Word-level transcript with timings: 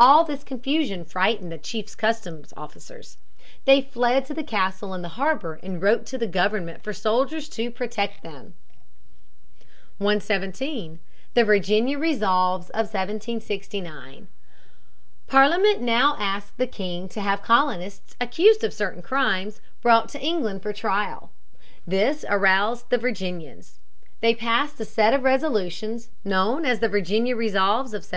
All 0.00 0.24
this 0.24 0.42
confusion 0.42 1.04
frightened 1.04 1.52
the 1.52 1.56
chief 1.56 1.96
customs 1.96 2.52
officers. 2.56 3.18
They 3.66 3.80
fled 3.80 4.24
to 4.26 4.34
the 4.34 4.42
castle 4.42 4.92
in 4.94 5.02
the 5.02 5.10
harbor 5.10 5.60
and 5.62 5.80
wrote 5.80 6.06
to 6.06 6.18
the 6.18 6.26
government 6.26 6.82
for 6.82 6.92
soldiers 6.92 7.48
to 7.50 7.70
protect 7.70 8.24
them. 8.24 8.54
[Illustration: 10.00 10.00
ONE 10.00 10.16
OF 10.16 10.26
JOHN 10.26 10.42
HANCOCK'S 10.42 10.58
BILL 10.58 10.70
HEADS.] 10.74 10.98
[Sidenote: 11.36 11.46
Virginia 11.46 11.98
Resolves, 12.00 12.64
1769.] 12.70 14.26
117. 14.26 14.26
The 14.26 14.26
Virginia 14.26 14.26
Resolves 14.26 14.26
of 14.26 14.26
1769. 14.26 14.28
Parliament 15.38 15.80
now 15.80 16.16
asked 16.18 16.56
the 16.58 16.66
king 16.66 17.08
to 17.10 17.20
have 17.20 17.42
colonists, 17.42 18.16
accused 18.20 18.64
of 18.64 18.74
certain 18.74 19.02
crimes, 19.02 19.60
brought 19.80 20.08
to 20.08 20.20
England 20.20 20.62
for 20.64 20.72
trial. 20.72 21.30
This 21.86 22.24
aroused 22.28 22.90
the 22.90 22.98
Virginians. 22.98 23.78
They 24.20 24.34
passed 24.34 24.80
a 24.80 24.84
set 24.84 25.14
of 25.14 25.22
resolutions, 25.22 26.08
known 26.24 26.64
as 26.66 26.80
the 26.80 26.88
Virginia 26.88 27.36
Resolves 27.36 27.94
of 27.94 28.02
1769. 28.02 28.08